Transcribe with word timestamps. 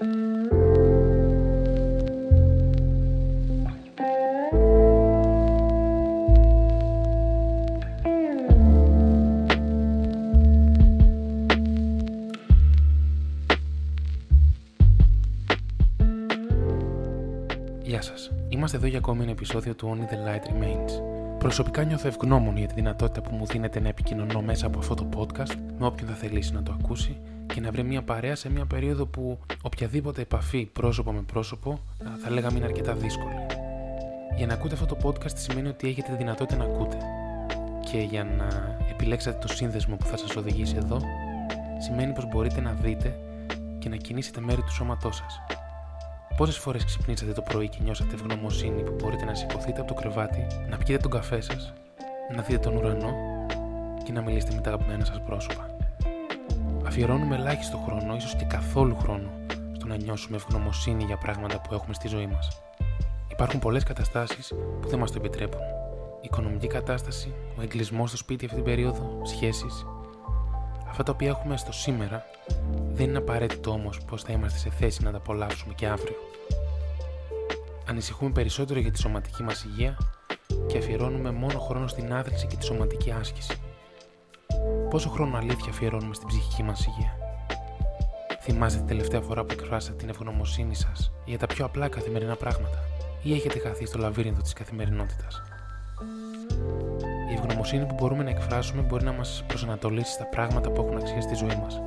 Γεια 0.00 0.06
σας. 18.02 18.30
Είμαστε 18.48 18.76
εδώ 18.76 18.86
για 18.86 18.98
ακόμη 18.98 19.22
ένα 19.22 19.30
επεισόδιο 19.30 19.74
του 19.74 19.96
Only 19.96 20.12
the 20.12 20.16
Light 20.16 20.52
Remains. 20.52 21.17
Προσωπικά 21.38 21.82
νιώθω 21.82 22.08
ευγνώμων 22.08 22.56
για 22.56 22.66
τη 22.66 22.74
δυνατότητα 22.74 23.20
που 23.20 23.34
μου 23.34 23.46
δίνεται 23.46 23.80
να 23.80 23.88
επικοινωνώ 23.88 24.42
μέσα 24.42 24.66
από 24.66 24.78
αυτό 24.78 24.94
το 24.94 25.08
podcast 25.16 25.54
με 25.78 25.86
όποιον 25.86 26.08
θα 26.08 26.14
θελήσει 26.14 26.52
να 26.52 26.62
το 26.62 26.76
ακούσει 26.80 27.16
και 27.46 27.60
να 27.60 27.70
βρει 27.70 27.82
μια 27.82 28.02
παρέα 28.02 28.34
σε 28.34 28.50
μια 28.50 28.64
περίοδο 28.66 29.06
που 29.06 29.38
οποιαδήποτε 29.62 30.20
επαφή 30.20 30.66
πρόσωπο 30.72 31.12
με 31.12 31.20
πρόσωπο 31.20 31.80
θα 32.22 32.30
λέγαμε 32.30 32.56
είναι 32.56 32.66
αρκετά 32.66 32.94
δύσκολη. 32.94 33.34
Για 34.36 34.46
να 34.46 34.52
ακούτε 34.52 34.74
αυτό 34.74 34.86
το 34.86 34.96
podcast 35.02 35.34
σημαίνει 35.34 35.68
ότι 35.68 35.88
έχετε 35.88 36.10
τη 36.10 36.16
δυνατότητα 36.16 36.56
να 36.56 36.64
ακούτε. 36.64 36.96
Και 37.90 37.98
για 37.98 38.24
να 38.24 38.76
επιλέξετε 38.90 39.38
το 39.40 39.48
σύνδεσμο 39.48 39.96
που 39.96 40.06
θα 40.06 40.16
σας 40.16 40.36
οδηγήσει 40.36 40.76
εδώ, 40.76 41.00
σημαίνει 41.78 42.12
πως 42.12 42.28
μπορείτε 42.28 42.60
να 42.60 42.72
δείτε 42.72 43.18
και 43.78 43.88
να 43.88 43.96
κινήσετε 43.96 44.40
μέρη 44.40 44.62
του 44.62 44.72
σώματός 44.72 45.16
σας. 45.16 45.57
Πόσες 46.38 46.58
φορές 46.58 46.84
ξυπνήσατε 46.84 47.32
το 47.32 47.42
πρωί 47.42 47.68
και 47.68 47.78
νιώσατε 47.82 48.14
ευγνωμοσύνη 48.14 48.82
που 48.82 48.96
μπορείτε 49.00 49.24
να 49.24 49.34
σηκωθείτε 49.34 49.80
από 49.80 49.88
το 49.88 49.94
κρεβάτι, 49.94 50.46
να 50.70 50.76
πιείτε 50.76 50.96
τον 50.96 51.10
καφέ 51.10 51.40
σας, 51.40 51.72
να 52.34 52.42
δείτε 52.42 52.58
τον 52.58 52.76
ουρανό 52.76 53.12
και 54.04 54.12
να 54.12 54.22
μιλήσετε 54.22 54.54
με 54.54 54.60
τα 54.60 54.70
αγαπημένα 54.70 55.04
σας 55.04 55.20
πρόσωπα; 55.26 55.76
Αφιερώνουμε 56.86 57.34
ελάχιστο 57.36 57.76
χρόνο, 57.76 58.16
ίσως 58.16 58.36
και 58.36 58.44
καθόλου 58.44 58.96
χρόνο, 58.96 59.30
στο 59.76 59.86
να 59.86 59.96
νιώσουμε 59.96 60.36
ευγνωμοσύνη 60.36 61.04
για 61.04 61.16
πράγματα 61.16 61.60
που 61.60 61.74
έχουμε 61.74 61.94
στη 61.94 62.08
ζωή 62.08 62.26
μας. 62.26 62.62
Υπάρχουν 63.30 63.60
πολλές 63.60 63.82
καταστάσεις 63.82 64.52
που 64.80 64.88
δεν 64.88 64.98
μας 64.98 65.10
το 65.10 65.18
επιτρέπουν. 65.18 65.60
Η 66.20 66.20
οικονομική 66.20 66.66
κατάσταση, 66.66 67.34
ο 67.58 67.62
εγκλισμός 67.62 68.08
στο 68.08 68.18
σπίτι 68.18 68.44
αυτή 68.44 68.56
την 68.56 68.64
περίοδο, 68.64 69.20
σχέσεις. 69.22 69.86
Αυτά 70.88 71.02
τα 71.02 71.12
οποία 71.12 71.28
έχουμε 71.28 71.56
στο 71.56 71.72
σήμερα 71.72 72.24
δεν 72.98 73.08
είναι 73.08 73.18
απαραίτητο 73.18 73.70
όμως 73.70 74.00
πως 74.04 74.22
θα 74.22 74.32
είμαστε 74.32 74.58
σε 74.58 74.70
θέση 74.70 75.02
να 75.02 75.10
τα 75.10 75.16
απολαύσουμε 75.16 75.74
και 75.74 75.86
αύριο. 75.86 76.16
Ανησυχούμε 77.88 78.30
περισσότερο 78.30 78.80
για 78.80 78.90
τη 78.90 78.98
σωματική 78.98 79.42
μας 79.42 79.64
υγεία 79.64 79.96
και 80.66 80.78
αφιερώνουμε 80.78 81.30
μόνο 81.30 81.58
χρόνο 81.58 81.86
στην 81.86 82.12
άθληση 82.12 82.46
και 82.46 82.56
τη 82.56 82.64
σωματική 82.64 83.10
άσκηση. 83.20 83.60
Πόσο 84.90 85.08
χρόνο 85.08 85.36
αλήθεια 85.36 85.70
αφιερώνουμε 85.70 86.14
στην 86.14 86.28
ψυχική 86.28 86.62
μας 86.62 86.86
υγεία; 86.86 87.16
Θυμάστε 88.40 88.78
την 88.78 88.86
τελευταία 88.88 89.20
φορά 89.20 89.44
που 89.44 89.52
εκφράσατε 89.52 89.96
την 89.96 90.08
ευγνωμοσύνη 90.08 90.74
σας 90.74 91.12
για 91.24 91.38
τα 91.38 91.46
πιο 91.46 91.64
απλά 91.64 91.88
καθημερινά 91.88 92.36
πράγματα, 92.36 92.78
ή 93.22 93.32
έχετε 93.32 93.58
χαθεί 93.58 93.86
στο 93.86 93.98
λαβύρινθο 93.98 94.42
της 94.42 94.52
καθημερινότητας; 94.52 95.42
Η 97.30 97.34
ευγνωμοσύνη 97.34 97.86
που 97.86 97.94
μπορούμε 97.94 98.22
να 98.22 98.30
εκφράσουμε 98.30 98.82
μπορεί 98.82 99.04
να 99.04 99.12
μας 99.12 99.44
προσανατολίσει 99.46 100.12
στα 100.12 100.24
πράγματα 100.26 100.70
που 100.70 100.82
έχουν 100.82 100.96
αξία 100.96 101.20
στη 101.20 101.34
ζωή 101.34 101.56
μας. 101.62 101.80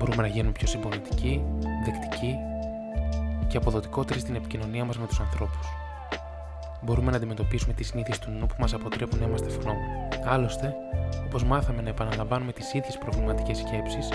Μπορούμε 0.00 0.22
να 0.22 0.28
γίνουμε 0.28 0.52
πιο 0.52 0.66
συμπονετικοί, 0.66 1.44
δεκτικοί 1.84 2.36
και 3.48 3.56
αποδοτικότεροι 3.56 4.20
στην 4.20 4.34
επικοινωνία 4.34 4.84
μας 4.84 4.98
με 4.98 5.06
τους 5.06 5.20
ανθρώπους. 5.20 5.66
Μπορούμε 6.82 7.10
να 7.10 7.16
αντιμετωπίσουμε 7.16 7.72
τις 7.72 7.86
συνήθειες 7.86 8.18
του 8.18 8.30
νου 8.30 8.46
που 8.46 8.54
μας 8.58 8.74
αποτρέπουν 8.74 9.18
να 9.18 9.26
είμαστε 9.26 9.46
ευγνώμονε. 9.46 10.08
Άλλωστε, 10.24 10.74
όπως 11.26 11.44
μάθαμε 11.44 11.82
να 11.82 11.88
επαναλαμβάνουμε 11.88 12.52
τις 12.52 12.72
ίδιες 12.72 12.98
προβληματικές 12.98 13.58
σκέψεις, 13.58 14.08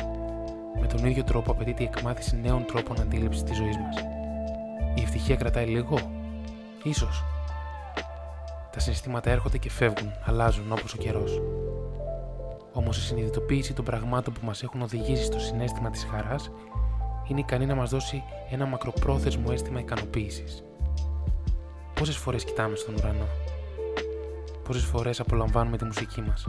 με 0.79 0.87
τον 0.87 1.05
ίδιο 1.05 1.23
τρόπο 1.23 1.51
απαιτείται 1.51 1.83
η 1.83 1.89
εκμάθηση 1.93 2.39
νέων 2.41 2.65
τρόπων 2.65 2.99
αντίληψης 3.01 3.43
της 3.43 3.57
ζωής 3.57 3.77
μας. 3.77 3.95
Η 4.95 5.01
ευτυχία 5.01 5.35
κρατάει 5.35 5.65
λίγο, 5.65 5.97
ίσως. 6.83 7.23
Τα 8.71 8.79
συναισθήματα 8.79 9.29
έρχονται 9.29 9.57
και 9.57 9.69
φεύγουν, 9.69 10.11
αλλάζουν 10.25 10.71
όπως 10.71 10.93
ο 10.93 10.97
καιρός. 10.97 11.41
Όμως 12.77 12.97
η 12.97 13.01
συνειδητοποίηση 13.01 13.73
των 13.73 13.85
πραγμάτων 13.85 14.33
που 14.33 14.45
μας 14.45 14.63
έχουν 14.63 14.81
οδηγήσει 14.81 15.23
στο 15.23 15.39
συνέστημα 15.39 15.89
της 15.89 16.07
χαράς 16.11 16.51
είναι 17.27 17.39
ικανή 17.39 17.65
να 17.65 17.75
μας 17.75 17.89
δώσει 17.89 18.23
ένα 18.49 18.65
μακροπρόθεσμο 18.65 19.45
αίσθημα 19.51 19.79
ικανοποίησης. 19.79 20.63
Πόσες 21.93 22.17
φορές 22.17 22.43
κοιτάμε 22.43 22.75
στον 22.75 22.95
ουρανό, 22.95 23.27
Πόσες 24.63 24.83
φορές 24.83 25.19
απολαμβάνουμε 25.19 25.77
τη 25.77 25.85
μουσική 25.85 26.21
μας, 26.21 26.45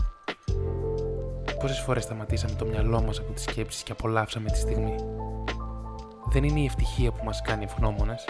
Πόσες 1.60 1.80
φορές 1.80 2.02
σταματήσαμε 2.02 2.54
το 2.54 2.64
μυαλό 2.64 3.02
μας 3.02 3.18
από 3.18 3.32
τις 3.32 3.42
σκέψεις 3.42 3.82
και 3.82 3.92
απολαύσαμε 3.92 4.50
τη 4.50 4.58
στιγμή; 4.58 4.94
Δεν 6.28 6.44
είναι 6.44 6.60
η 6.60 6.64
ευτυχία 6.64 7.12
που 7.12 7.24
μας 7.24 7.42
κάνει 7.42 7.64
ευγνώμονες, 7.64 8.24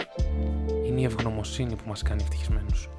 είναι 0.85 0.99
η 0.99 1.03
ευγνωμοσύνη 1.03 1.75
που 1.75 1.87
μας 1.87 2.01
κάνει 2.01 2.21
ευτυχισμένους. 2.21 2.89